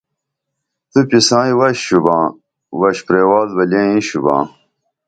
[0.91, 2.25] تُپی سائیں وش شُباں
[2.79, 4.43] وش پریوال بہ لئیں شُباں